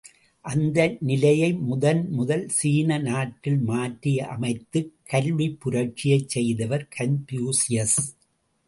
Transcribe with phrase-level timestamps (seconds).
[0.45, 0.77] அந்த
[1.01, 7.99] நிலையை முதன் முதல் சீன நாட்டில் மாற்றி அமைத்துக் கல்விப் புரட்சியைச் செய்தவர் கன்பூசியஸ்!